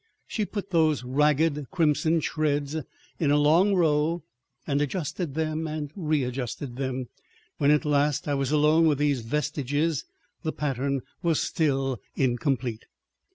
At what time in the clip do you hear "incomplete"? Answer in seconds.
12.15-12.85